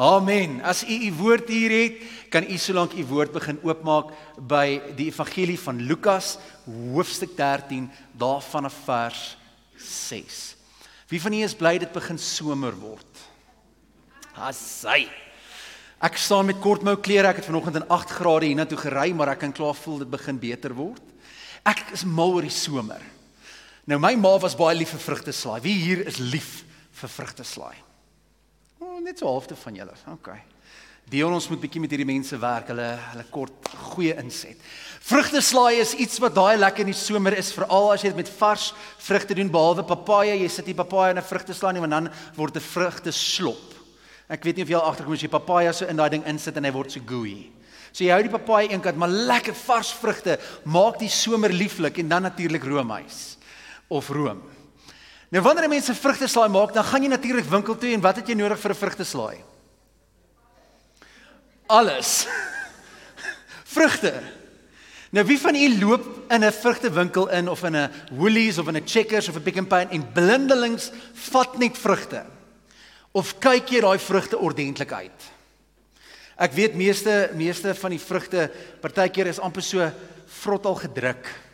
[0.00, 0.62] Amen.
[0.64, 1.96] As u u woord hier het,
[2.32, 4.14] kan u solank u woord begin oopmaak
[4.48, 7.84] by die evangelie van Lukas hoofstuk 13
[8.16, 9.36] daarvan af vers
[9.76, 10.38] 6.
[11.12, 13.26] Wie van u is bly dit begin somer word?
[14.40, 15.04] Asai.
[16.00, 17.28] Ek staan met kortmou klere.
[17.28, 20.40] Ek het vanoggend in 8 grade hiernatoe gery, maar ek kan klaar voel dit begin
[20.40, 21.04] beter word.
[21.68, 23.04] Ek is mal oor die somer.
[23.84, 25.60] Nou my ma was baie lief vir vrugteslaai.
[25.60, 26.62] Wie hier is lief
[27.02, 27.89] vir vrugteslaai?
[29.00, 29.94] Oh, net so halfte van julle.
[30.12, 30.28] OK.
[31.08, 32.68] Dion ons moet bietjie met hierdie mense werk.
[32.68, 34.60] Hulle hulle kort goeie inset.
[35.08, 38.32] Vrugteslaai is iets wat daai lekker in die somer is, veral as jy dit met
[38.36, 38.66] vars
[39.00, 40.36] vrugte doen behalwe papaja.
[40.36, 43.72] Jy sit die papaja in 'n vrugteslaai nie, want dan word dit vrugte slop.
[44.28, 46.56] Ek weet nie of jy al agterkom as jy papaja so in daai ding insit
[46.56, 47.50] en hy word so gooey.
[47.92, 52.08] So jy hou die papaja eenkant, maar lekker vars vrugte maak die somer lieflik en
[52.08, 53.38] dan natuurlik roomys
[53.88, 54.42] of room.
[55.30, 58.34] Nou wanneer mense vrugteslaai maak, dan gaan jy natuurlik winkel toe en wat het jy
[58.34, 59.38] nodig vir 'n vrugteslaai?
[61.70, 62.26] Alles.
[63.74, 64.12] Vrugte.
[65.14, 68.76] Nou wie van u loop in 'n vrugtewinkel in of in 'n Woolies of in
[68.76, 72.26] 'n Checkers of 'n Pick n Pay en blindelings vat net vrugte?
[73.12, 75.20] Of kyk jy daai vrugte ordentlik uit?
[76.36, 79.90] Ek weet meeste meeste van die vrugte partykeer is amper so
[80.26, 81.49] vrot al gedruk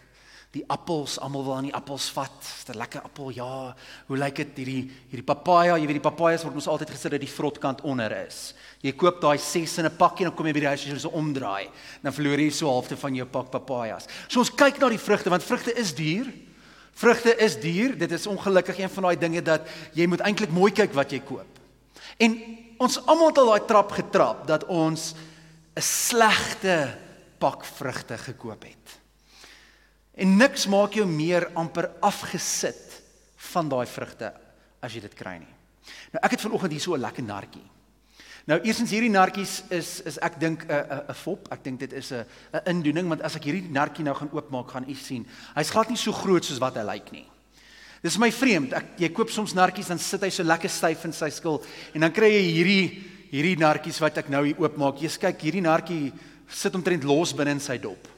[0.56, 2.36] die appels, almal wil aan die appels vat.
[2.40, 3.30] Dis 'n lekker appel.
[3.30, 3.74] Ja,
[4.06, 5.76] hoe lyk dit hierdie hierdie papaja?
[5.76, 8.54] Jy weet die papajas word mos altyd gesit dat die vrotkant onder is.
[8.82, 10.92] Jy koop daai 6 in 'n pakkie en dan kom jy by die huis en
[10.92, 11.68] jy so omdraai.
[12.02, 14.06] Dan verloor jy so halfte van jou pak papajas.
[14.28, 16.32] So ons kyk na die vrugte want vrugte is duur.
[16.94, 17.98] Vrugte is duur.
[17.98, 21.20] Dit is ongelukkig een van daai dinge dat jy moet eintlik mooi kyk wat jy
[21.20, 21.58] koop.
[22.18, 22.40] En
[22.78, 25.14] ons almal het al daai trap getrap dat ons
[25.76, 26.96] 'n slegte
[27.38, 29.05] pak vrugte gekoop het.
[30.16, 33.02] En niks maak jou meer amper afgesit
[33.52, 34.32] van daai vrugte
[34.80, 35.54] as jy dit kry nie.
[36.14, 37.64] Nou ek het vanoggend hier so 'n lekker nartjie.
[38.46, 41.48] Nou eersins hierdie nartjies is is ek dink 'n 'n 'n fop.
[41.52, 44.70] Ek dink dit is 'n 'n indoening want as ek hierdie nartjie nou gaan oopmaak,
[44.70, 45.26] gaan u sien.
[45.54, 47.26] Hy's glad nie so groot soos wat hy lyk nie.
[48.02, 48.72] Dis my vreemd.
[48.72, 51.62] Ek jy koop soms nartjies dan sit hy so lekker styf in sy skil
[51.94, 55.02] en dan kry jy hierdie hierdie nartjies wat ek nou hier oopmaak.
[55.02, 56.12] Jy kyk hierdie nartjie
[56.48, 58.15] sit omtrent los binne in sy dop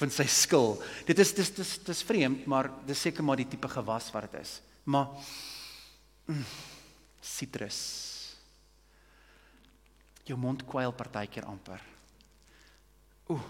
[0.00, 0.74] van sy skil.
[1.08, 4.40] Dit is dis dis dis vreemd, maar dis seker maar die tipe gewas wat dit
[4.40, 4.56] is.
[4.88, 5.10] Maar
[6.30, 6.44] mm,
[7.20, 7.80] sitrus.
[10.24, 11.82] Jou mond kwyl partykeer amper.
[13.30, 13.48] Ooh.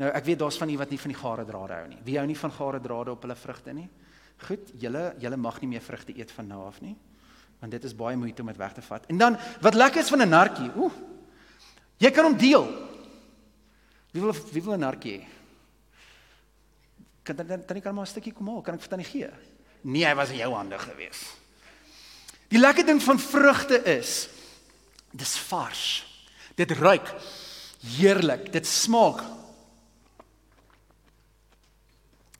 [0.00, 2.00] Nou ek weet daar's van u wat nie van die gare drade hou nie.
[2.06, 3.88] Wie hou nie van gare drade op hulle vrugte nie?
[4.46, 6.96] Goed, julle julle mag nie meer vrugte eet van nou af nie.
[7.60, 9.04] Want dit is baie moeite om dit weg te vat.
[9.12, 10.72] En dan wat lekker is van 'n nartjie.
[10.80, 10.92] Ooh.
[11.98, 12.66] Jy kan hom deel.
[14.10, 15.41] Wie wil wie wil 'n nartjie hê?
[17.22, 19.30] Kan dan kan maar 'n stukkie kom haal, kan ek vir tannie gee?
[19.82, 21.20] Nee, hy was in jou hande gewees.
[22.48, 24.28] Die lekker ding van vrugte is
[25.10, 26.06] dis vars.
[26.54, 27.14] Dit ruik
[27.80, 28.52] heerlik.
[28.52, 29.22] Dit smaak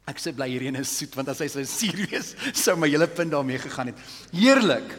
[0.05, 3.07] Ek sê bly hierdie is soet want as hy sou suur wees, sou my hele
[3.07, 3.99] punt daarmee gegaan het.
[4.35, 4.99] Heerlik.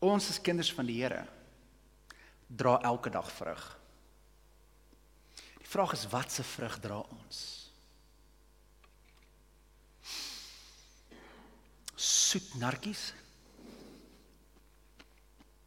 [0.00, 1.37] Ons is kinders van die Here
[2.48, 3.64] dra elke dag vrug.
[5.58, 7.40] Die vraag is wat se vrug dra ons?
[11.94, 13.12] Soet narkies?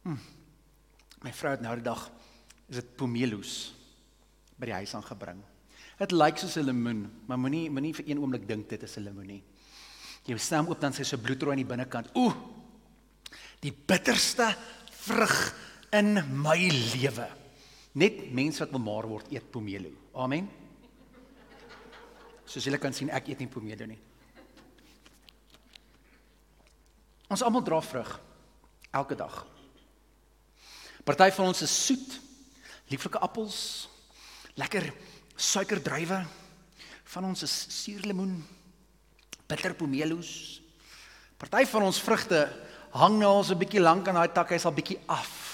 [0.02, 0.18] Hm.
[1.22, 2.08] My vrou het nou die dag
[2.66, 3.56] is dit pomeloes
[4.58, 5.38] by die huis aangebring.
[6.00, 9.04] Dit lyk soos 'n lemoen, maar moenie moenie vir een oomblik dink dit is 'n
[9.04, 9.42] lemoen nie.
[10.24, 12.10] Jy staan oop dan sy so bloedrooi aan die binnekant.
[12.14, 12.34] Ooh.
[13.60, 14.56] Die bitterste
[14.90, 15.54] vrug
[15.92, 16.58] in my
[16.94, 17.28] lewe.
[17.92, 19.92] Net mense wat bemaal word eet pomelo.
[20.16, 20.48] Amen.
[22.48, 24.00] Soos julle kan sien, ek eet nie pomelo nie.
[27.32, 28.10] Ons almal dra vrug
[28.92, 29.38] elke dag.
[31.02, 32.18] Party van ons is soet,
[32.92, 33.88] lieflike appels,
[34.60, 34.86] lekker
[35.36, 36.20] suikerdruiwe.
[37.12, 38.36] Van ons is suurlemoen,
[39.48, 40.60] bitter pomelo's.
[41.40, 42.44] Party van ons vrugte
[42.92, 45.51] hang nou al so 'n bietjie lank aan daai tak, hy's al bietjie af.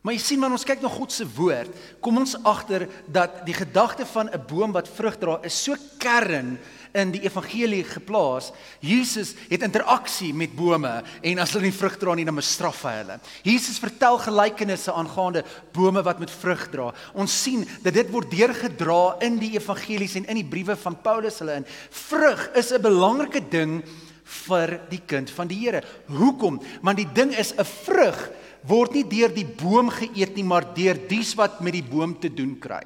[0.00, 3.52] Maar jy sien man ons kyk na God se woord, kom ons agter dat die
[3.52, 6.58] gedagte van 'n boom wat vrug dra is so kern
[6.94, 8.50] in die evangelie geplaas.
[8.80, 12.94] Jesus het interaksie met bome en as hulle nie vrug dra nie dan bestraf hy
[12.96, 13.20] hulle.
[13.44, 16.94] Jesus vertel gelykenisse aangaande bome wat met vrug dra.
[17.14, 21.38] Ons sien dat dit word deurgedra in die evangelies en in die briewe van Paulus
[21.38, 21.66] hulle in.
[21.90, 23.82] Vrug is 'n belangrike ding
[24.24, 25.82] vir die kind van die Here.
[26.06, 26.60] Hoekom?
[26.82, 28.30] Want die ding is 'n vrug
[28.68, 32.30] word nie deur die boom geëet nie, maar deur dies wat met die boom te
[32.32, 32.82] doen kry.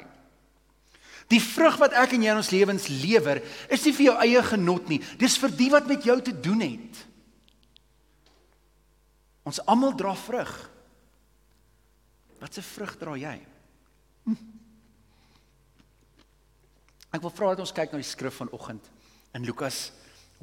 [1.33, 3.41] Die vrug wat ek en jy in ons lewens lewer,
[3.73, 5.01] is nie vir jou eie genot nie.
[5.21, 7.01] Dis vir die wat met jou te doen het.
[9.49, 10.53] Ons almal dra vrug.
[12.41, 13.39] Watse vrug dra jy?
[14.29, 14.37] Hm.
[17.15, 18.89] Ek wil vra dat ons kyk na die skrif vanoggend
[19.37, 19.89] in Lukas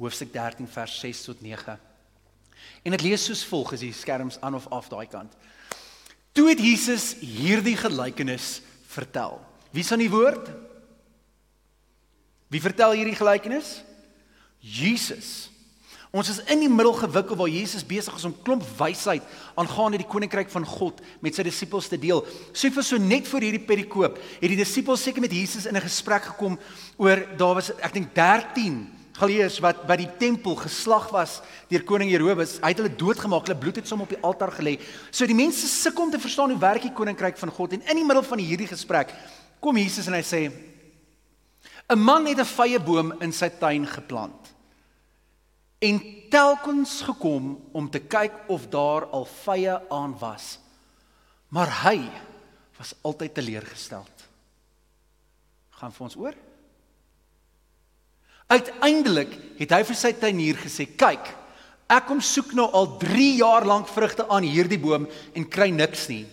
[0.00, 1.76] hoofstuk 13 vers 6 tot 9.
[2.82, 5.32] En dit lees soos volg as die skerms aan of af daai kant.
[6.32, 9.38] Toe het Jesus hierdie gelykenis vertel.
[9.72, 10.48] Wie s'n die woord?
[12.52, 13.80] Wie vertel hierdie gelykenis?
[14.60, 15.52] Jesus.
[16.12, 19.24] Ons is in die middel gewikkel waar Jesus besig is om klomp wysheid
[19.56, 22.20] aangaande die koninkryk van God met sy disippels te deel.
[22.52, 25.88] So vir so net voor hierdie perikoop het die disippels seker met Jesus in 'n
[25.88, 26.58] gesprek gekom
[27.00, 32.10] oor daar was ek dink 13 geleers wat by die tempel geslag was deur koning
[32.10, 32.58] Herodes.
[32.62, 34.78] Hy het hulle doodgemaak, hulle bloed het som op die altaar gelê.
[35.10, 38.00] So die mense sukkel om te verstaan hoe werk die koninkryk van God en in
[38.00, 39.12] die middel van hierdie gesprek
[39.62, 40.50] kom Jesus en hy sê
[41.90, 44.52] 'n man het 'n vrye boom in sy tuin geplant
[45.82, 45.98] en
[46.30, 50.58] telkens gekom om te kyk of daar al vye aan was.
[51.48, 51.98] Maar hy
[52.78, 54.06] was altyd teleurgestel.
[55.70, 56.38] Gaan vir ons oor?
[58.52, 61.30] Uiteindelik het hy vir sy tuinier gesê: "Kyk,
[61.88, 66.08] ek kom soek nou al 3 jaar lank vrugte aan hierdie boom en kry niks
[66.08, 66.26] nie.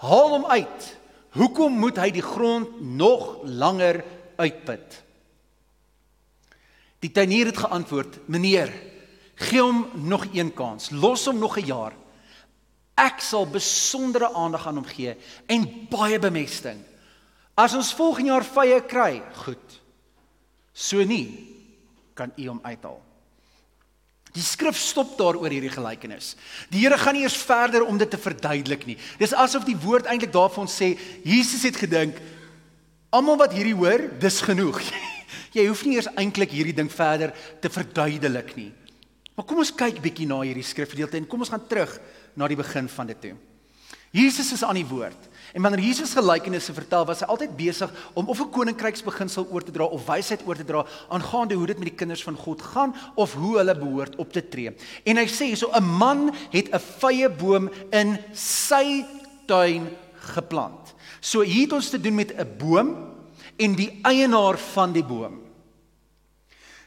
[0.00, 0.96] Haal hom uit.
[1.36, 4.04] Hoekom moet hy die grond nog langer
[4.38, 5.02] uitput?"
[7.00, 8.72] Die tuinier het geantwoord: "Meneer,
[9.38, 10.90] Gee hom nog een kans.
[10.90, 11.92] Los hom nog 'n jaar.
[12.94, 15.16] Ek sal besondere aandag aan hom gee
[15.46, 16.82] en baie bemesting.
[17.54, 19.80] As ons volgende jaar vye kry, goed.
[20.72, 21.57] So nie
[22.18, 22.98] kan u hom uithaal.
[24.36, 26.34] Die skrif stop daar oor hierdie gelykenis.
[26.72, 28.98] Die Here gaan nie eers verder om dit te verduidelik nie.
[29.20, 30.92] Dis asof die woord eintlik daarvan sê
[31.24, 32.18] Jesus het gedink
[33.14, 34.82] almal wat hierdie hoor, dis genoeg.
[35.56, 37.32] Jy hoef nie eers eintlik hierdie ding verder
[37.62, 38.70] te verduidelik nie.
[39.38, 41.94] Maar kom ons kyk bietjie na hierdie skrifgedeelte en kom ons gaan terug
[42.36, 43.36] na die begin van dit toe.
[44.10, 45.28] Jesus is aan die woord.
[45.52, 49.72] En wanneer Jesus gelykenisse vertel, was hy altyd besig om of 'n koninkryksbeginsel oor te
[49.72, 52.94] dra of wysheid oor te dra aangaande hoe dit met die kinders van God gaan
[53.14, 54.76] of hoe hulle behoort op te tree.
[55.04, 59.04] En hy sê so 'n man het 'n vrye boom in sy
[59.46, 59.88] tuin
[60.34, 60.94] geplant.
[61.20, 62.96] So hier het ons te doen met 'n boom
[63.56, 65.40] en die eienaar van die boom.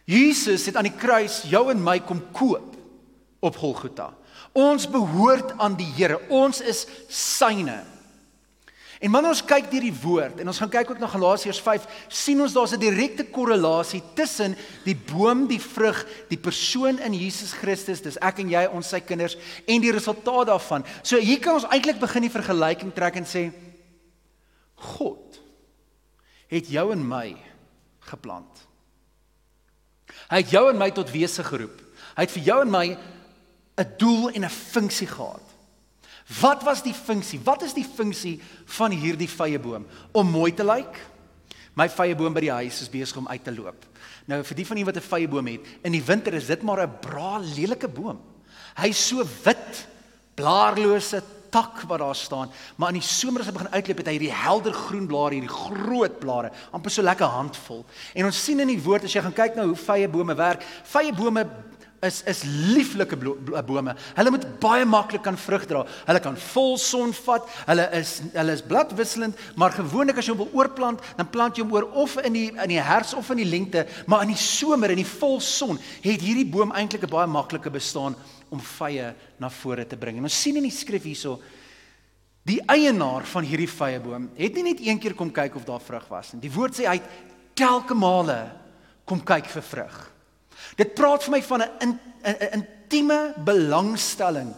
[0.05, 2.75] Jesus het aan die kruis jou en my kom koop
[3.39, 4.13] op Golgotha.
[4.51, 6.19] Ons behoort aan die Here.
[6.29, 7.81] Ons is syne.
[9.01, 11.87] En wanneer ons kyk deur die woord en ons gaan kyk ook na Galasiërs 5,
[12.13, 14.55] sien ons daar's 'n direkte korrelasie tussen
[14.85, 18.99] die boom, die vrug, die persoon in Jesus Christus, dis ek en jy, ons sy
[18.99, 20.85] kinders en die resultaat daarvan.
[21.01, 23.51] So hier kan ons eintlik begin die vergelyking trek en sê
[24.75, 25.41] God
[26.47, 27.35] het jou en my
[27.99, 28.67] geplant.
[30.29, 31.81] Hy het jou en my tot wese geroep.
[32.15, 32.97] Hy het vir jou en my
[33.81, 35.41] 'n doel en 'n funksie gehad.
[36.39, 37.41] Wat was die funksie?
[37.43, 39.87] Wat is die funksie van hierdie vrye boom?
[40.11, 40.99] Om mooi te lyk?
[41.73, 43.85] My vrye boom by die huis is besig om uit te loop.
[44.29, 46.61] Nou vir die van julle wat 'n vrye boom het, in die winter is dit
[46.61, 48.19] maar 'n braai lelike boom.
[48.75, 49.87] Hy's so wit,
[50.35, 54.13] blaarlose, tak wat daar staan, maar in die somer as hy begin uitloop het hy
[54.13, 57.85] hierdie helder groen blare, hierdie groot blare, amper so lekker handvol.
[58.15, 60.63] En ons sien in die woord as jy gaan kyk na hoe vye bome werk,
[60.93, 61.43] vye bome
[62.01, 62.41] is is
[62.73, 63.17] lieflike
[63.67, 63.93] bome.
[64.17, 65.83] Hulle moet baie maklik kan vrug dra.
[66.07, 67.47] Hulle kan vol son vat.
[67.67, 71.65] Hulle is hulle is bladwisselend, maar gewoonlik as jy hom wil oorplant, dan plant jy
[71.65, 74.41] hom oor of in die in die herfs of in die lente, maar in die
[74.41, 78.15] somer in die volson het hierdie boom eintlik 'n baie maklike bestaan
[78.49, 80.17] om vye na vore te bring.
[80.17, 81.39] En ons sien in die skrif hierso
[82.43, 85.79] die eienaar van hierdie vye boom het nie net een keer kom kyk of daar
[85.79, 86.41] vrug was nie.
[86.41, 87.09] Die woord sê hy het
[87.53, 88.51] telke male
[89.05, 90.10] kom kyk vir vrug.
[90.81, 91.99] Dit praat vir my van 'n
[92.57, 94.53] intieme belangstelling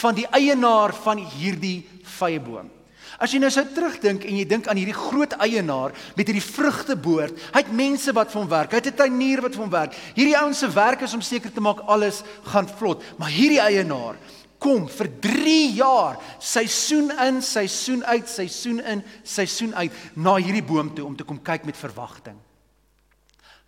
[0.00, 1.86] van die eienaar van hierdie
[2.18, 2.70] vye boom.
[3.18, 7.40] As jy nou sou terugdink en jy dink aan hierdie groot eienaar met hierdie vrugteboord,
[7.52, 8.70] hy het mense wat vir hom werk.
[8.70, 9.94] Hy het 'n tuinier wat vir hom werk.
[10.14, 13.02] Hierdie ouens se werk is om seker te maak alles gaan vlot.
[13.18, 14.16] Maar hierdie eienaar
[14.58, 20.94] kom vir 3 jaar, seisoen in, seisoen uit, seisoen in, seisoen uit na hierdie boom
[20.94, 22.36] toe om te kom kyk met verwagting.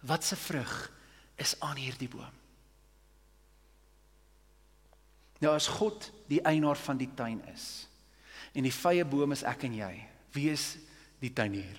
[0.00, 0.91] Wat se vrug
[1.42, 2.40] is aan hierdie boom?
[5.42, 7.88] Nou as God die eienaar van die tuin is,
[8.52, 9.92] En die vrye boom is ek en jy.
[10.36, 10.74] Wie is
[11.22, 11.78] die tuinier?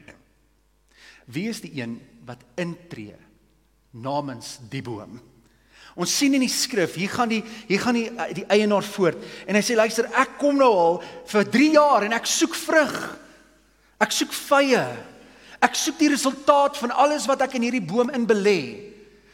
[1.30, 3.16] Wie is die een wat intree
[3.94, 5.20] namens die boom?
[5.94, 8.08] Ons sien in die skrif, hier gaan die hier gaan die
[8.40, 10.96] die eienaar voort en hy sê luister, ek kom nou al
[11.30, 12.96] vir 3 jaar en ek soek vrug.
[14.02, 14.82] Ek soek vrye.
[15.64, 18.93] Ek soek die resultaat van alles wat ek in hierdie boom in belê.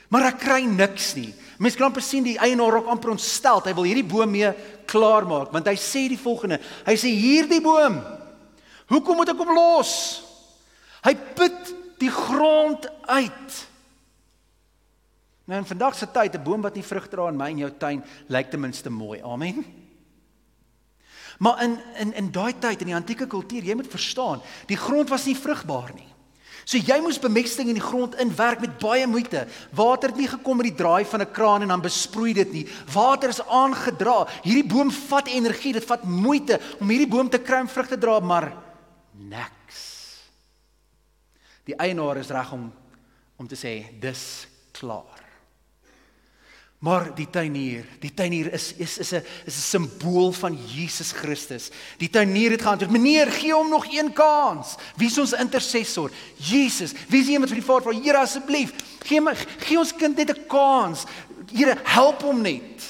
[0.10, 1.32] Maar ek kry niks nie.
[1.62, 3.62] Mens kan amper sien die eienaar raak amper ontstel.
[3.66, 4.51] Hy wil hierdie boom mee
[4.89, 6.60] klaar maak want hy sê die volgende.
[6.88, 8.00] Hy sê hierdie boom.
[8.89, 9.94] Hoekom moet ek hom los?
[11.06, 13.60] Hy put die grond uit.
[15.50, 17.72] Nou in vandag se tyd 'n boom wat nie vrug dra in my en jou
[17.72, 19.22] tuin lyk ten minste mooi.
[19.22, 19.66] Amen.
[21.39, 25.10] Maar in in in daai tyd in die antieke kultuur, jy moet verstaan, die grond
[25.10, 26.08] was nie vrugbaar nie.
[26.70, 29.48] So jy moes bemesting in die grond inwerk met baie moeite.
[29.74, 32.68] Water het nie gekom met die draai van 'n kraan en dan besproei dit nie.
[32.94, 34.28] Water is aangedra.
[34.44, 37.98] Hierdie boom vat energie, dit vat moeite om hierdie boom te kry om vrug te
[37.98, 38.54] dra, maar
[39.14, 40.20] niks.
[41.66, 42.72] Die eienaar is reg om
[43.38, 45.19] om te sê dis klaar.
[46.79, 51.69] Maar die tuinier, die tuinier is is is 'n is 'n simbool van Jesus Christus.
[51.98, 54.75] Die tuinier het geantwoord: "Meneer, gee hom nog een kans.
[54.95, 56.12] Wie is ons intercessor?
[56.36, 56.93] Jesus.
[57.07, 58.71] Wie is die een wat vir die Vader vra: Here, asseblief,
[59.03, 61.03] gee my gee ons kind net 'n kans.
[61.51, 62.83] Here, help hom net."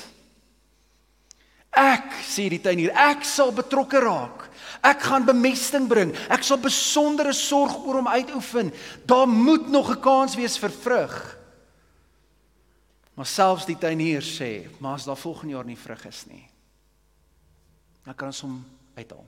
[1.71, 4.49] Ek sê die tuinier, ek sal betrokke raak.
[4.83, 6.15] Ek gaan bemesting bring.
[6.29, 8.73] Ek sal besondere sorg oor hom uitoefen.
[9.05, 11.38] Daar moet nog 'n kans wees vir vrug.
[13.19, 16.45] Maar selfs die tuinier sê, maar as daar volgende jaar nie vrug is nie,
[18.05, 18.53] dan kan ons hom
[18.95, 19.25] uithaal.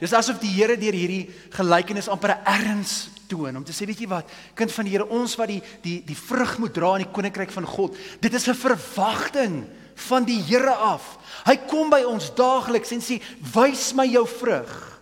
[0.00, 4.00] Dis asof die Here deur hierdie gelykenis amper 'n erns toon om te sê, weet
[4.00, 7.04] jy wat, kind van die Here, ons wat die die die vrug moet dra in
[7.04, 11.18] die koninkryk van God, dit is 'n verwagting van die Here af.
[11.44, 13.20] Hy kom by ons daagliks en sê,
[13.52, 14.94] "Wys my jou vrug."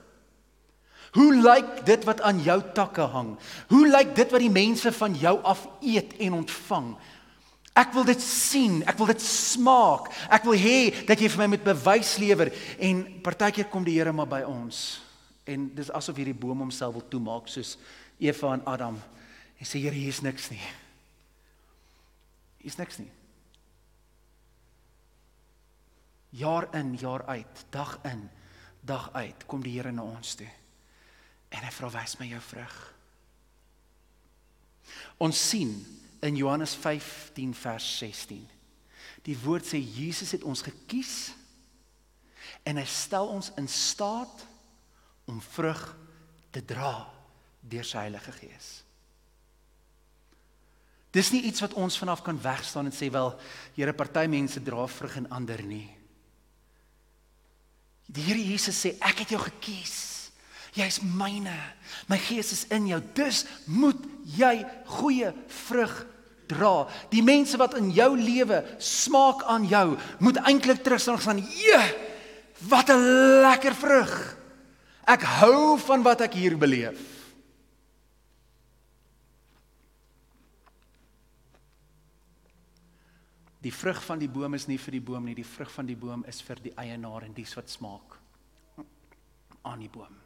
[1.13, 3.35] Hoe lyk dit wat aan jou takke hang?
[3.69, 6.97] Hoe lyk dit wat die mense van jou af eet en ontvang?
[7.73, 10.11] Ek wil dit sien, ek wil dit smaak.
[10.29, 14.13] Ek wil hê dat jy vir my met bewys lewer en partykeer kom die Here
[14.13, 15.01] maar by ons.
[15.49, 17.79] En dis asof hierdie boom homself wil toemaak soos
[18.21, 18.99] Eva en Adam.
[19.57, 20.61] En sê Here, hier's niks nie.
[22.61, 23.09] Hier's niks nie.
[26.43, 28.27] Jaar in, jaar uit, dag in,
[28.85, 30.49] dag uit kom die Here na ons toe.
[31.53, 32.79] En hy vra wys my jou vrug.
[35.25, 35.73] Ons sien
[36.23, 38.43] in Johannes 15 vers 16.
[39.27, 41.33] Die woord sê Jesus het ons gekies
[42.67, 44.47] en hy stel ons in staat
[45.31, 45.83] om vrug
[46.55, 46.95] te dra
[47.63, 48.71] deur sy Heilige Gees.
[51.13, 53.35] Dis nie iets wat ons vanaf kan wegstaan en sê wel
[53.77, 55.89] Here party mense dra vrug en ander nie.
[58.07, 59.99] Die Here Jesus sê ek het jou gekies.
[60.73, 61.55] Jy's myne.
[62.09, 63.01] My Gees is in jou.
[63.15, 64.01] Dus moet
[64.39, 64.55] jy
[64.89, 65.35] goeie
[65.67, 65.99] vrug
[66.55, 66.89] dra.
[67.11, 71.83] Die mense wat in jou lewe smaak aan jou, moet eintlik en sê: "Ja,
[72.69, 74.37] wat 'n lekker vrug.
[75.07, 77.13] Ek hou van wat ek hier beleef."
[83.63, 85.97] Die vrug van die boom is nie vir die boom nie, die vrug van die
[85.97, 88.19] boom is vir die eienaar en dies wat smaak
[89.63, 90.17] aan die boom.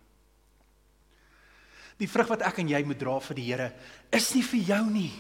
[2.01, 3.67] Die vrug wat ek en jy moet dra vir die Here
[4.15, 5.13] is nie vir jou nie.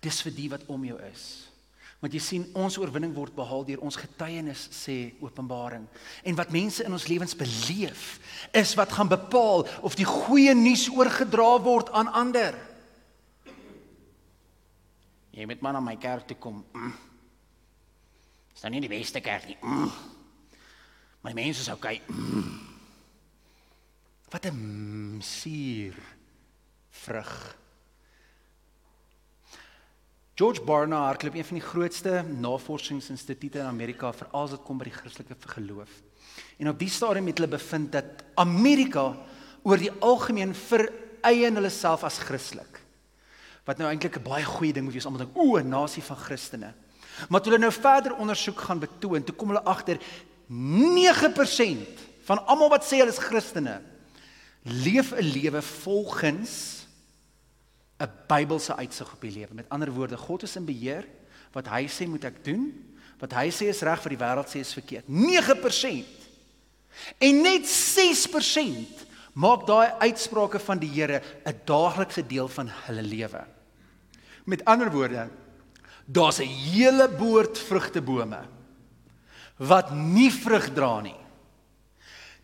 [0.00, 1.50] Dis vir die wat om jou is.
[2.00, 5.84] Want jy sien ons oorwinning word behaal deur ons getuienis sê Openbaring.
[6.24, 8.06] En wat mense in ons lewens beleef
[8.56, 12.56] is wat gaan bepaal of die goeie nuus oorgedra word aan ander.
[15.36, 16.64] Jy moet maar na my kerk toe kom.
[16.72, 16.96] Mm.
[18.56, 19.58] Is dan nie die beste kerk nie.
[19.60, 19.92] Mm.
[21.20, 22.00] My mense is okay.
[22.08, 22.56] Mm.
[24.32, 25.96] Wat 'n suur
[26.90, 27.59] vrug.
[30.40, 34.86] George Barna hardloop een van die grootste navorsingsinstituie in Amerika veral as dit kom by
[34.88, 35.90] die Christelike geloof.
[36.56, 39.02] En op die stadium het hulle bevind dat Amerika
[39.68, 42.80] oor die algemeen vereien hulle self as Christelik.
[43.68, 46.16] Wat nou eintlik 'n baie goeie ding moet wees te dink, o, 'n nasie van
[46.16, 46.72] Christene.
[47.28, 49.98] Maar toe hulle nou verder ondersoek gaan betoon, toe kom hulle agter
[50.48, 53.82] 9% van almal wat sê hulle is Christene
[54.64, 56.79] leef 'n lewe volgens
[58.00, 59.54] 'n Bybelse uitsig op die lewe.
[59.54, 61.06] Met ander woorde, God is in beheer.
[61.52, 62.70] Wat hy sê moet ek doen.
[63.20, 65.04] Wat hy sê is reg, wat die wêreld sê is verkeerd.
[65.08, 66.28] 9%.
[67.18, 73.44] En net 6% maak daai uitsprake van die Here 'n daaglikse deel van hulle lewe.
[74.44, 75.28] Met ander woorde,
[76.06, 78.40] daar's 'n hele boord vrugtebome
[79.56, 81.16] wat nie vrug dra nie.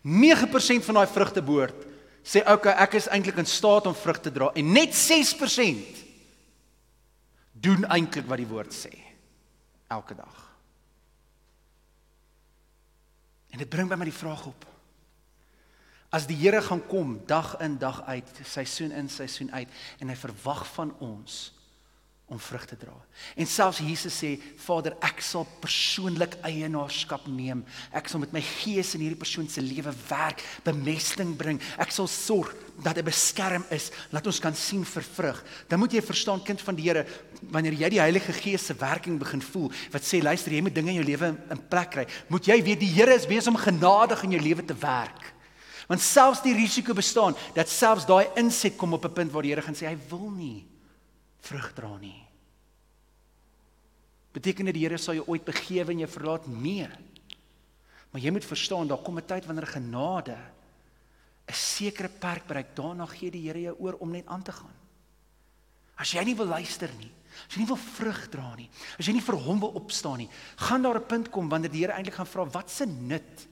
[0.01, 1.86] 9% van daai vrugteboord
[2.27, 6.03] sê okay, ek is eintlik in staat om vrug te dra en net 6%
[7.55, 8.91] doen eintlik wat die woord sê
[9.87, 10.43] elke dag.
[13.55, 14.65] En dit bring by my die vraag op.
[16.13, 20.17] As die Here gaan kom dag in dag uit, seisoen in seisoen uit en hy
[20.19, 21.56] verwag van ons
[22.27, 22.91] om vrug te dra.
[23.39, 27.61] En selfs Jesus sê, Vader, ek sal persoonlik eienaarskap neem.
[27.95, 31.61] Ek sal met my gees in hierdie persoon se lewe werk, bemesting bring.
[31.79, 32.51] Ek sal sorg
[32.83, 35.41] dat hy beskerm is, laat ons kan sien vir vrug.
[35.71, 37.07] Dan moet jy verstaan kind van die Here,
[37.53, 40.91] wanneer jy die Heilige Gees se werking begin voel, wat sê luister, jy moet dinge
[40.91, 42.07] in jou lewe in plek kry.
[42.27, 45.31] Moet jy weet die Here is besig om genadig in jou lewe te werk.
[45.87, 49.55] Want selfs die risiko bestaan dat selfs daai inset kom op 'n punt waar die
[49.55, 50.67] Here gaan sê hy wil nie
[51.47, 52.27] vrug dra nie.
[54.35, 56.47] Beteken dit die Here sal jou ooit begewe en jou verlaat?
[56.47, 56.89] Nee.
[58.11, 60.37] Maar jy moet verstaan, daar kom 'n tyd wanneer genade
[61.47, 62.75] 'n sekere perk bereik.
[62.75, 64.75] Daarna gee die Here jou oor om net aan te gaan.
[65.95, 67.11] As jy nie wil luister nie,
[67.47, 70.29] as jy nie wil vrug dra nie, as jy nie vir hom wil opstaan nie,
[70.55, 73.47] gaan daar 'n punt kom wanneer die Here eintlik gaan vra, "Wat se nut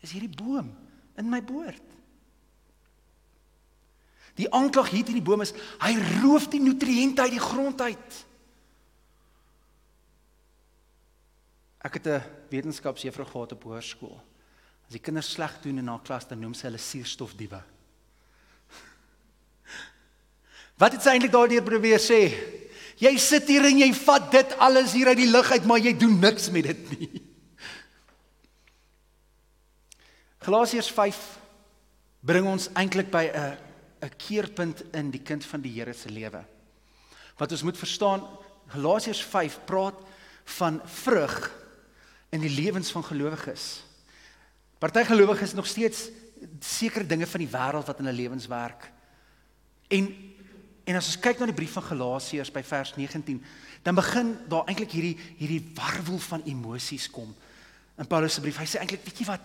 [0.00, 0.76] is hierdie boom
[1.16, 1.87] in my boord?"
[4.38, 5.52] Die aanklag hier teen die boom is
[5.82, 8.24] hy roof die nutriënte uit die grond uit.
[11.82, 14.20] Ek het 'n wetenskapsjuffrou gehad op hoërskool.
[14.86, 17.62] As die kinders sleg doen in haar klas, dan noem sy hulle suurstofdiewe.
[20.80, 22.34] Wat het sy eintlik daardeur probeer sê?
[22.98, 25.98] Jy sit hier en jy vat dit alles hier uit die lug uit, maar jy
[25.98, 27.10] doen niks met dit nie.
[30.46, 31.38] Galasiërs 5
[32.20, 33.67] bring ons eintlik by 'n
[34.00, 36.44] 'n keerpunt in die kind van die Here se lewe.
[37.36, 38.22] Wat ons moet verstaan,
[38.68, 39.94] Galasiërs 5 praat
[40.44, 41.54] van vrug
[42.28, 43.82] in die lewens van gelowiges.
[44.78, 46.08] Party gelowiges nog steeds
[46.60, 48.90] sekere dinge van die wêreld wat in hulle lewens werk.
[49.88, 50.14] En
[50.88, 53.42] en as ons kyk na die brief van Galasiërs by vers 19,
[53.84, 57.34] dan begin daar eintlik hierdie hierdie warwel van emosies kom.
[58.00, 59.44] In Paulus se brief, hy sê eintlik, weet jy wat?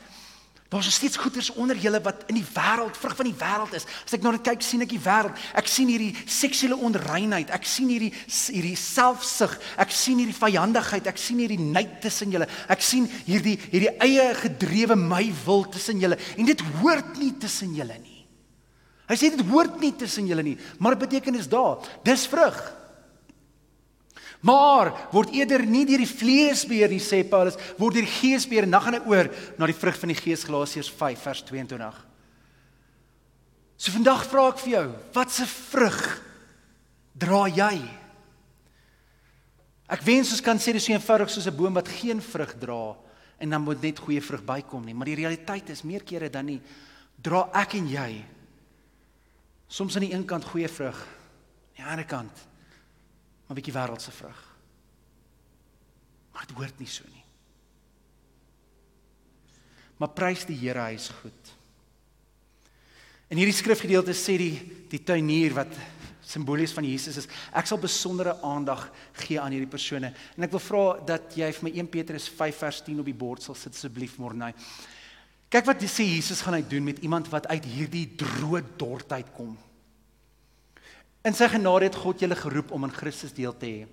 [0.74, 3.86] Daar's steeds goeders onder julle wat in die wêreld, vrug van die wêreld is.
[4.08, 5.44] As ek na dit kyk, sien ek die wêreld.
[5.60, 7.52] Ek sien hierdie seksuele onreinheid.
[7.54, 9.54] Ek sien hierdie hierdie selfsug.
[9.78, 11.12] Ek sien hierdie vyandigheid.
[11.14, 12.48] Ek sien hierdie nait tussen julle.
[12.74, 16.18] Ek sien hierdie hierdie eie gedrewe my wil tussen julle.
[16.42, 18.24] En dit hoort nie tussen julle nie.
[19.12, 21.84] Hy sê dit hoort nie tussen julle nie, maar dit beteken is daar.
[22.08, 22.58] Dis vrug.
[24.44, 28.44] Maar word eerder nie deur die vlees beheer nie sê Paulus, word deur die gees
[28.50, 28.68] beheer.
[28.68, 32.02] Dan gaan hy oor na die vrug van die gees Galasiërs 5 vers 22.
[33.80, 36.02] So vandag vra ek vir jou, watse vrug
[37.24, 37.78] dra jy?
[39.94, 42.96] Ek wens ons kan sê dis so eenvoudig soos 'n boom wat geen vrug dra
[43.40, 46.46] en dan moet net goeie vrug bykom nie, maar die realiteit is meer kere dan
[46.46, 46.62] nie
[47.22, 48.26] dra ek en jy
[49.68, 52.53] soms aan die een kant goeie vrug, aan die ander kant
[53.50, 54.42] 'n bietjie wêreldse vrug.
[56.34, 57.24] Maar dit hoort nie so nie.
[59.98, 61.52] Maar prys die Here, hy is goed.
[63.30, 64.56] In hierdie skrifgedeelte sê die
[64.90, 65.74] die tuinier wat
[66.24, 68.86] simbolies van Jesus is, ek sal besondere aandag
[69.24, 70.14] gee aan hierdie persone.
[70.38, 73.18] En ek wil vra dat jy vir my 1 Petrus 5 vers 10 op die
[73.18, 74.54] bord sal sit asseblief Mornay.
[75.54, 79.54] Kyk wat sê Jesus gaan hy doen met iemand wat uit hierdie droë dortheid kom.
[81.24, 83.84] In sy genade het God julle geroep om in Christus deel te hê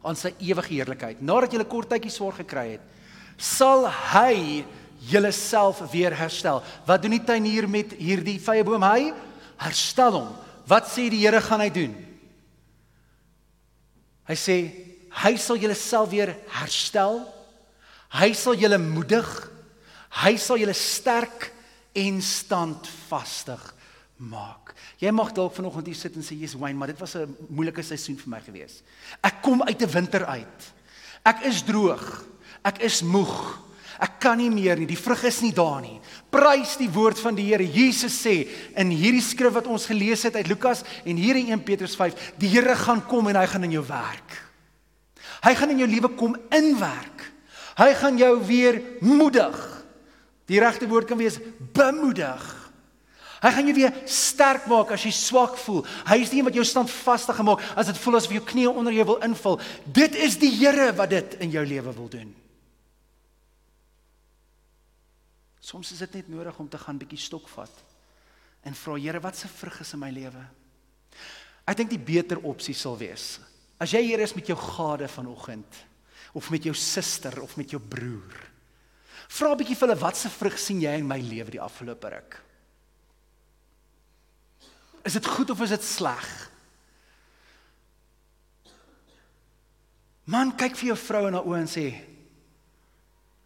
[0.00, 1.18] aan sy ewige heerlikheid.
[1.20, 2.84] Nadat julle kort tydjie swaar gekry het,
[3.36, 3.82] sal
[4.14, 4.62] hy
[5.10, 6.62] julle self weer herstel.
[6.88, 8.80] Wat doen die tuinier met hierdie vrye boom?
[8.80, 9.10] Hy
[9.60, 10.30] herstel hom.
[10.64, 11.92] Wat sê die Here gaan hy doen?
[14.24, 14.56] Hy sê
[15.20, 17.20] hy sal julle self weer herstel.
[18.16, 19.28] Hy sal julle moedig.
[20.22, 21.50] Hy sal julle sterk
[21.92, 23.68] en standvastig
[24.20, 24.74] maak.
[25.00, 27.82] Jy mag dalk vanoggend hier sit en sê jy's wyn, maar dit was 'n moeilike
[27.82, 28.82] seisoen vir my gewees.
[29.22, 30.72] Ek kom uit 'n winter uit.
[31.24, 32.24] Ek is droog.
[32.64, 33.58] Ek is moeg.
[34.00, 34.86] Ek kan nie meer nie.
[34.86, 36.00] Die vrug is nie daar nie.
[36.32, 37.64] Prys die woord van die Here.
[37.64, 41.64] Jesus sê in hierdie skrif wat ons gelees het uit Lukas en hier in 1
[41.64, 44.38] Petrus 5, die Here gaan kom en hy gaan in jou werk.
[45.42, 47.32] Hy gaan in jou lewe kom inwerk.
[47.76, 49.84] Hy gaan jou weer moedig.
[50.46, 51.38] Die regte woord kan wees
[51.72, 52.59] bemoedig.
[53.40, 55.80] Hy gaan jou weer sterk maak as jy swak voel.
[56.08, 58.92] Hy is die een wat jou standvastig gemaak as dit voel asof jou knieë onder
[58.92, 59.56] jou wil inval.
[59.88, 62.34] Dit is die Here wat dit in jou lewe wil doen.
[65.60, 67.72] Soms is dit net nodig om te gaan bietjie stokvat
[68.66, 70.42] en vra Here, wat se vrug is in my lewe?
[71.64, 73.38] Ek dink die beter opsie sal wees
[73.80, 75.78] as jy hier is met jou gade vanoggend
[76.36, 78.36] of met jou suster of met jou broer.
[79.32, 82.36] Vra bietjie vir hulle wat se vrug sien jy in my lewe die afgelope ruk?
[85.04, 86.28] Is dit goed of is dit sleg?
[90.30, 91.86] Man, kyk vir jou vrou in haar oë en sê: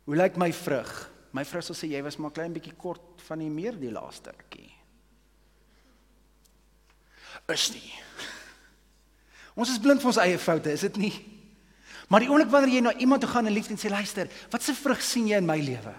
[0.05, 0.95] "Hoe lyk my vrug?
[1.35, 4.71] My vrou sê jy was maar klein bietjie kort van die meer die laaste rukkie.
[7.51, 7.91] Is nie.
[9.59, 11.13] Ons is blind vir ons eie foute, is dit nie?
[12.09, 14.63] Maar die oomblik wanneer jy na iemand toe gaan in liefde en sê luister, wat
[14.63, 15.95] se vrug sien jy in my lewe?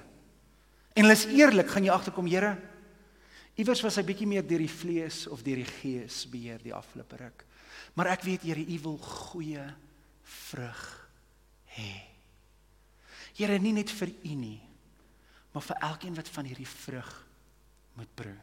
[0.95, 2.53] En hulle is eerlik, gaan jy agterkom, Here,
[3.59, 7.19] iewers was hy bietjie meer deur die vlees of deur die gees beheer die afgelope
[7.21, 7.45] ruk.
[7.95, 9.65] Maar ek weet Here, U wil goeie
[10.25, 10.83] vrug
[11.75, 11.91] hê.
[13.35, 14.59] Here, nie net vir U nie,
[15.53, 17.11] maar vir elkeen wat van hierdie vrug
[17.95, 18.35] moet proe.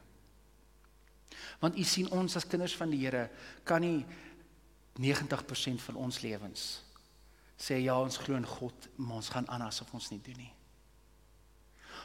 [1.60, 3.26] Want U sien ons as kinders van die Here
[3.68, 4.00] kan nie
[5.00, 6.82] 90% van ons lewens
[7.62, 10.50] sê ja, ons glo in God, maar ons gaan aan asof ons nie doen nie.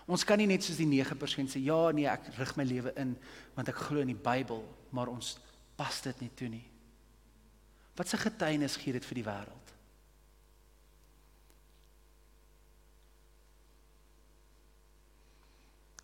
[0.08, 3.12] Ons kan nie net soos die 9% sê ja nee ek rig my lewe in
[3.58, 4.62] want ek glo in die Bybel,
[4.96, 5.36] maar ons
[5.76, 6.65] pas dit nie toe nie.
[7.98, 9.74] Wat 'n getuienis gee dit vir die wêreld?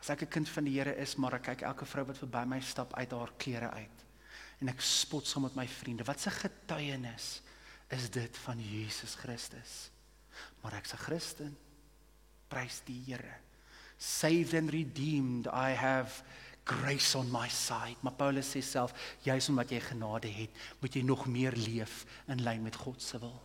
[0.02, 2.46] As ek 'n kind van die Here is, maar ek kyk elke vrou wat verby
[2.46, 4.06] my stap uit haar klere uit
[4.60, 6.04] en ek spot saam met my vriende.
[6.04, 7.42] Wat 'n getuienis
[7.90, 9.92] is dit van Jesus Christus?
[10.62, 11.58] Maar ek's 'n Christen.
[12.50, 13.53] Prys die Here
[14.04, 16.24] saved and redeemed i have
[16.66, 17.96] grace on my side.
[18.02, 22.44] Maar paulus sê self juis omdat jy genade het moet jy nog meer leef in
[22.44, 23.40] lyn met god se wil.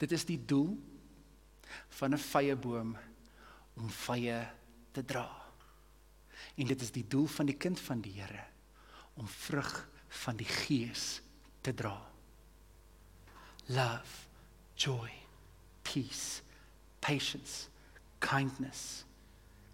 [0.00, 0.74] Dit is die doel
[2.00, 2.96] van 'n vrye boom
[3.76, 4.40] om vrye
[4.92, 5.28] te dra.
[6.56, 8.44] En dit is die doel van die kind van die Here
[9.14, 11.22] om vrug van die gees
[11.60, 12.13] te dra
[13.68, 14.26] love,
[14.76, 15.10] joy,
[15.82, 16.42] peace,
[17.00, 17.68] patience,
[18.20, 19.04] kindness,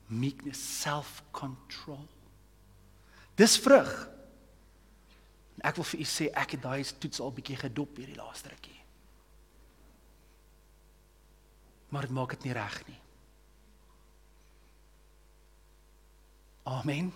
[0.06, 2.06] meekness, self-control.
[3.34, 3.92] Dis vrug.
[5.60, 8.78] Ek wil vir u sê ek het daai toets al bietjie gedop hierdie laaste rukkie.
[11.90, 12.98] Maar dit maak dit nie reg nie.
[16.70, 17.10] Amen.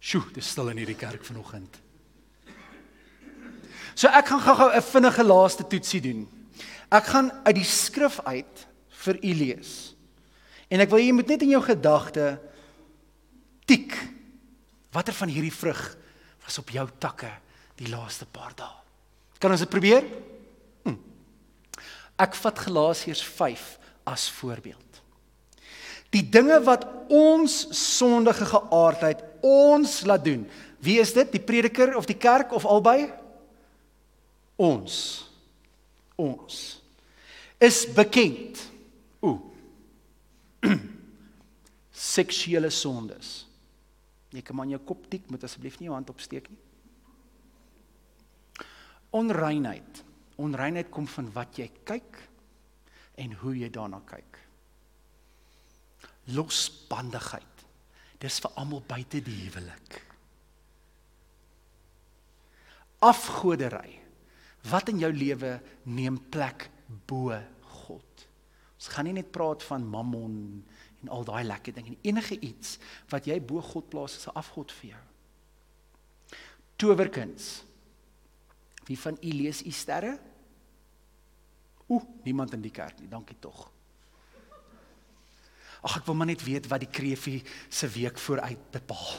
[0.00, 1.80] Sjoe, dis stil in hierdie kerk vanoggend.
[3.94, 6.28] So ek gaan gou-gou 'n vinnige laaste toetsie doen.
[6.90, 9.94] Ek gaan uit die skrif uit vir u lees.
[10.68, 12.38] En ek wil jy moet net in jou gedagte
[13.66, 13.94] tik
[14.92, 15.96] watter van hierdie vrug
[16.44, 17.30] was op jou takke
[17.78, 18.76] die laaste paar dae.
[19.38, 20.04] Kan ons dit probeer?
[20.84, 20.96] Hm.
[22.18, 25.00] Ek vat Galasiërs 5 as voorbeeld.
[26.10, 30.42] Die dinge wat ons sondige geaardheid ons laat doen.
[30.82, 31.30] Wie is dit?
[31.32, 33.12] Die prediker of die kerk of albei?
[34.60, 34.96] Ons.
[36.20, 36.56] Ons.
[37.60, 38.60] Is bekend.
[39.24, 39.36] O
[42.14, 43.44] seksuele sondes.
[44.30, 46.60] Jy kan maar in jou kop tik moet asseblief nie jou hand opsteek nie.
[49.16, 50.04] Onreinheid.
[50.40, 52.20] Onreinheid kom van wat jy kyk
[53.20, 54.38] en hoe jy daarna kyk.
[56.36, 57.64] Losbandigheid.
[58.20, 59.98] Dis vir almal buite die huwelik.
[63.00, 63.99] Afgodery
[64.68, 66.68] Wat in jou lewe neem plek
[67.06, 67.32] bo
[67.86, 68.26] God?
[68.76, 70.36] Ons gaan nie net praat van mammon
[71.00, 72.02] en al daai lekker dinge nie.
[72.12, 72.78] Enige iets
[73.12, 75.04] wat jy bo God plaas is 'n afgod vir jou.
[76.76, 77.64] Towerkuns.
[78.86, 80.18] Wie van u lees u sterre?
[81.86, 83.08] Ooh, niemand in die kerk nie.
[83.08, 83.70] Dankie tog.
[85.80, 87.40] Ag ek wil maar net weet wat die kreefie
[87.72, 89.12] se week vooruit bepaal.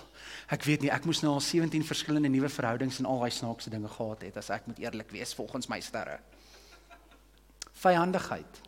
[0.51, 3.71] Ek weet nie, ek moes nou al 17 verskillende nuwe verhoudings en al daai snaakse
[3.71, 6.19] dinge gehad het as ek moet eerlik wees volgens my sterre.
[7.81, 8.61] Vyandigheid.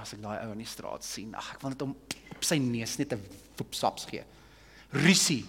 [0.00, 1.94] As ek daai ou in die straat sien, ag ek wil net hom
[2.34, 3.22] op sy neus net 'n
[3.58, 4.24] woepsaps gee.
[4.90, 5.44] Rusie.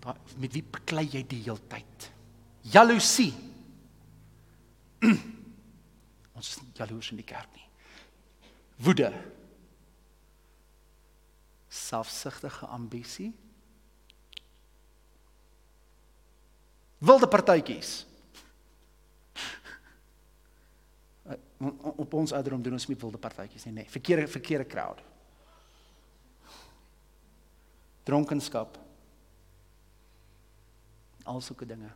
[0.00, 2.10] Daai met wie beklei jy die hele tyd?
[2.62, 3.34] Jaloesie.
[6.38, 7.66] Ons is jaloers in die kerk nie.
[8.86, 9.10] Woede.
[11.68, 13.32] Selfsugtige ambisie.
[17.02, 18.06] Wilde partytjies.
[21.98, 23.90] Op ons ouderdom doen ons nie wilde partytjies nie, nee.
[23.90, 25.02] Verkeerde verkeerde crowd.
[28.06, 28.78] Dronkenskap.
[31.28, 31.90] Al sulke dinge.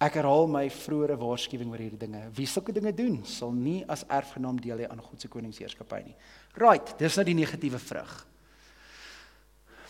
[0.00, 2.22] Ek herhaal my vroeëre waarskuwing oor hierdie dinge.
[2.36, 6.16] Wie sulke dinge doen, sal nie as erfgenaam deel hê aan God se koningsheerskappy nie.
[6.56, 8.14] Right, dis nou die negatiewe vrug.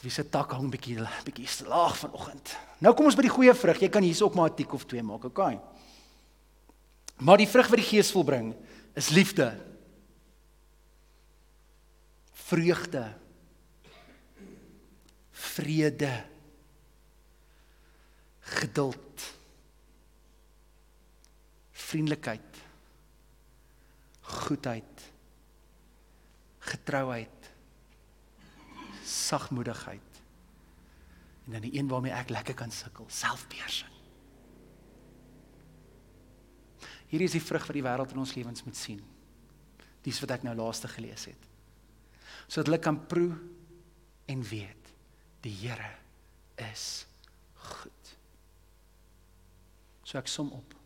[0.01, 2.57] Wie se tak hang bietjie bietjie slaag vanoggend.
[2.83, 3.79] Nou kom ons by die goeie vrug.
[3.85, 5.61] Jy kan hierso ook maar 'n tik of twee maak, okay?
[7.21, 8.55] Maar die vrug wat die Gees volbring
[8.97, 9.55] is liefde.
[12.33, 13.21] Vreugde.
[15.41, 16.25] vrede,
[18.41, 19.40] geduld,
[21.91, 22.61] vriendelikheid,
[24.31, 25.07] goedheid,
[26.71, 27.51] getrouheid,
[29.05, 30.21] sagmoedigheid.
[31.47, 33.91] En dan die een waarmee ek lekker kan sukkel, selfbeheersing.
[37.11, 39.01] Hierdie is die vrug wat die wêreld in ons lewens moet sien.
[40.07, 41.49] Dis wat ek nou laaste gelees het.
[42.47, 43.33] Sodat hulle kan proe
[44.31, 44.93] en weet
[45.43, 45.91] die Here
[46.71, 47.07] is
[47.81, 48.13] goed.
[50.05, 50.80] So ek som op.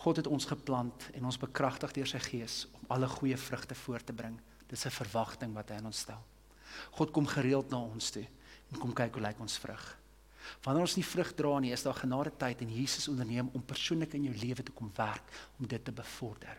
[0.00, 4.06] God het ons geplant en ons bekragtig deur sy gees om alle goeie vrugte voort
[4.08, 4.38] te bring.
[4.66, 6.22] Dis 'n verwagting wat hy aan ons stel.
[6.90, 8.26] God kom gereeld na ons toe
[8.72, 9.98] en kom kyk hoe lyk ons vrug.
[10.64, 14.14] Wanneer ons nie vrug dra nie, is daar genade tyd en Jesus onderneem om persoonlik
[14.14, 15.22] in jou lewe te kom werk
[15.58, 16.56] om dit te bevorder.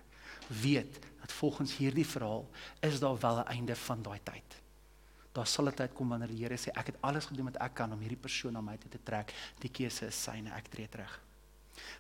[0.48, 2.46] Weet dat volgens hierdie verhaal
[2.80, 4.62] is daar wel 'n einde van daai tyd.
[5.34, 7.74] Daar sal 'n tyd kom wanneer die Here sê ek het alles gedoen wat ek
[7.74, 9.34] kan om hierdie persoon na my toe te trek.
[9.60, 11.31] Die keuse is syne, ek tree terug.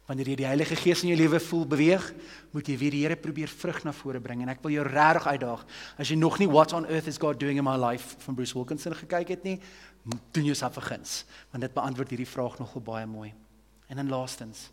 [0.09, 2.07] Wanneer jy die Heilige Gees in jou lewe voel beweeg,
[2.51, 5.27] moet jy weer die Here probeer vrug na vore bring en ek wil jou regtig
[5.27, 5.63] uitdaag.
[5.97, 8.57] As jy nog nie What on Earth is God Doing in My Life van Bruce
[8.57, 9.59] Wilkinson gekyk het nie,
[10.35, 13.33] doen jouself 'n guns, want dit beantwoord hierdie vraag nogal baie mooi.
[13.87, 14.71] En dan laastens.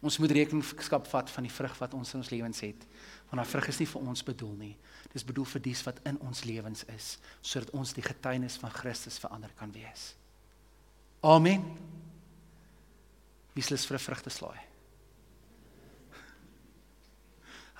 [0.00, 2.86] Ons moet rekenskap vat van die vrug wat ons in ons lewens het.
[3.30, 4.76] Want daai vrug is nie vir ons bedoel nie.
[5.12, 9.18] Dis bedoel vir dies wat in ons lewens is, sodat ons die getuienis van Christus
[9.18, 10.14] vir ander kan wees.
[11.20, 11.64] Amen.
[13.56, 14.60] Wie sê vir 'n vrugte slaai?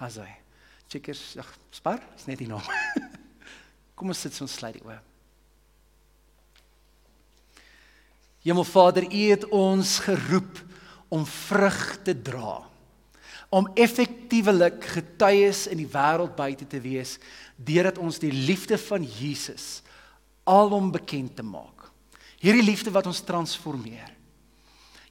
[0.00, 0.32] Hasai.
[0.88, 2.64] Checkers, ag, spar, is net die naam.
[3.96, 5.02] Kom ons sit so 'n slide oor.
[8.40, 10.64] Hemelvader, U het ons geroep
[11.08, 12.64] om vrug te dra.
[13.50, 17.18] Om effektiewelik getuies in die wêreld buite te wees
[17.56, 19.82] deurdat ons die liefde van Jesus
[20.44, 21.90] alom bekend te maak.
[22.40, 24.15] Hierdie liefde wat ons transformeer.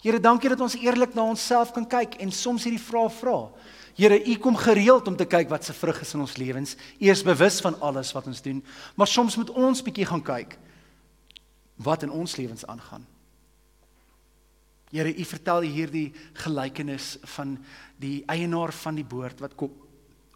[0.06, 3.40] Here, dankie dat ons eerlik na onsself kan kyk en soms hierdie vrae vra.
[3.98, 6.76] Here, U kom gereeld om te kyk wat se vrug is in ons lewens.
[7.02, 8.62] U is bewus van alles wat ons doen,
[8.94, 10.60] maar soms moet ons bietjie gaan kyk
[11.82, 13.02] wat in ons lewens aangaan.
[14.94, 16.06] Here, u vertel hierdie
[16.44, 17.58] gelykenis van
[17.98, 19.74] die eienaar van die boord wat kom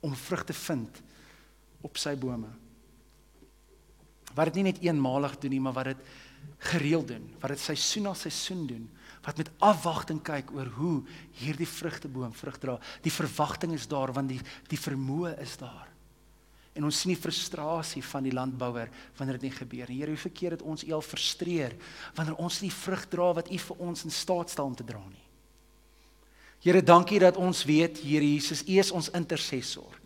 [0.01, 0.97] om vrug te vind
[1.85, 2.49] op sy bome.
[4.33, 6.09] Wat dit nie net eenmalig doen nie, maar wat dit
[6.71, 8.89] gereeld doen, wat dit seisoen na seisoen doen,
[9.25, 10.95] wat met afwagting kyk oor hoe
[11.41, 12.77] hierdie vrugteboom vrug dra.
[13.03, 15.87] Die verwagting is daar want die die vermoë is daar.
[16.77, 19.97] En ons sien die frustrasie van die landbouer wanneer dit nie gebeur nie.
[19.99, 21.75] Here, hoe verkeerd dit ons eel frustreer
[22.15, 25.01] wanneer ons nie vrug dra wat U vir ons in staat stel om te dra
[25.03, 25.25] nie.
[26.63, 29.98] Here, dankie dat ons weet, Here Jesus, U is ons intercessor.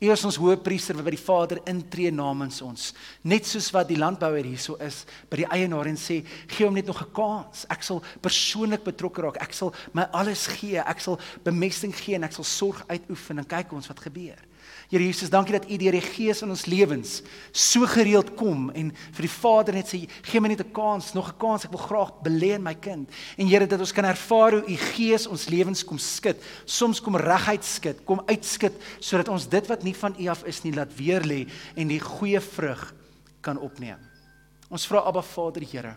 [0.00, 2.88] U is ons hoëpriester wat by die Vader intree namens ons.
[3.22, 6.86] Net soos wat die landbouer hierso is by die eienaar en sê, "Gee hom net
[6.86, 7.66] nog 'n kans.
[7.70, 9.42] Ek sal persoonlik betrokke raak.
[9.42, 10.78] Ek sal my alles gee.
[10.78, 14.38] Ek sal bemesting gee en ek sal sorg uitoefen en kyk ons wat gebeur."
[14.90, 18.90] Here Jesus, dankie dat U deur die Gees in ons lewens so gereeld kom en
[19.16, 21.86] vir die Vader net sê, gee my net 'n kans, nog 'n kans, ek wil
[21.86, 23.08] graag belê in my kind.
[23.38, 26.36] En Here, dat ons kan ervaar hoe U Gees ons lewens kom skud.
[26.64, 30.62] Soms kom reguit skud, kom uitskit sodat ons dit wat nie van U af is
[30.64, 32.94] nie laat weer lê en die goeie vrug
[33.40, 33.98] kan opneem.
[34.70, 35.96] Ons vra Abba Vader, Here,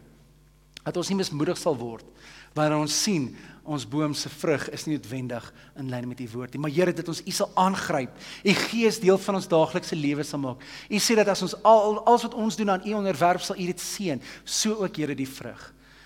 [0.88, 2.08] dat ons nie mismoedig sal word
[2.56, 3.30] wanneer ons sien
[3.67, 5.47] ons boom se vrug is nie noodwendig
[5.78, 6.62] in lyn met u woord nie.
[6.63, 8.13] Maar Here, dit ons u sal aangryp.
[8.47, 10.63] U Gees deel van ons daaglikse lewe sal maak.
[10.88, 13.67] U sê dat as ons al alles wat ons doen aan u onderwerp sal u
[13.67, 15.65] dit seën, so ook Here die vrug.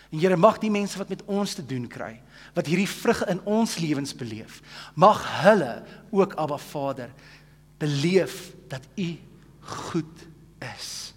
[0.09, 2.15] En Here, mag die mense wat met ons te doen kry,
[2.57, 4.59] wat hierdie vrug in ons lewens beleef,
[4.99, 7.13] mag hulle ook Abba Vader
[7.79, 9.13] beleef dat u
[9.85, 10.25] goed
[10.73, 11.13] is.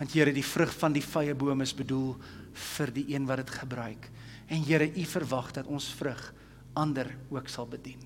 [0.00, 2.16] Want Here, die vrug van die vrye boom is bedoel
[2.52, 4.10] vir die een wat dit gebruik.
[4.46, 6.32] En Here, U verwag dat ons vrug
[6.72, 8.00] ander ook sal bedien.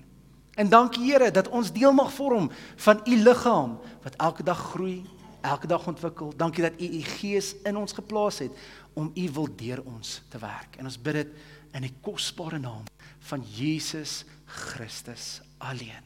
[0.57, 5.05] En dankie Here dat ons deel mag vorm van U liggaam wat elke dag groei,
[5.41, 6.33] elke dag ontwikkel.
[6.37, 8.51] Dankie dat U U Gees in ons geplaas het
[8.93, 10.75] om U wil deur ons te werk.
[10.77, 11.35] En ons bid dit
[11.77, 12.87] in die kosbare naam
[13.29, 16.05] van Jesus Christus alleen.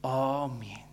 [0.00, 0.91] Amen.